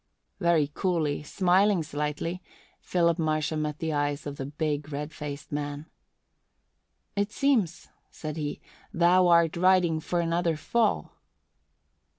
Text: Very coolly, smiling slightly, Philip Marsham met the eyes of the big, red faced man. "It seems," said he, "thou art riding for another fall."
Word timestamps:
Very 0.39 0.71
coolly, 0.73 1.21
smiling 1.21 1.83
slightly, 1.83 2.41
Philip 2.79 3.19
Marsham 3.19 3.61
met 3.61 3.77
the 3.77 3.93
eyes 3.93 4.25
of 4.25 4.37
the 4.37 4.47
big, 4.47 4.91
red 4.91 5.13
faced 5.13 5.51
man. 5.51 5.85
"It 7.15 7.31
seems," 7.31 7.87
said 8.09 8.35
he, 8.35 8.61
"thou 8.91 9.27
art 9.27 9.55
riding 9.55 9.99
for 9.99 10.19
another 10.19 10.57
fall." 10.57 11.11